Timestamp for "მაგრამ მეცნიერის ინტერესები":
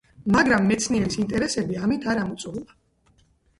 0.35-1.79